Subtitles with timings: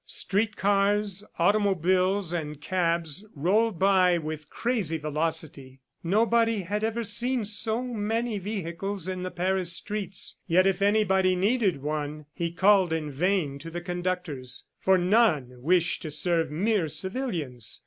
[0.07, 5.79] Street cars, automobiles and cabs rolled by with crazy velocity.
[6.03, 11.83] Nobody had ever seen so many vehicles in the Paris streets, yet if anybody needed
[11.83, 17.79] one, he called in vain to the conductors, for none wished to serve mere civilians.